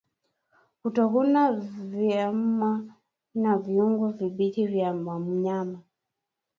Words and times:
Kutokula 0.81 1.43
nyama 2.01 2.83
na 3.35 3.57
viungo 3.57 4.07
vibichi 4.09 4.67
vya 4.67 4.93
mnyama 4.93 5.79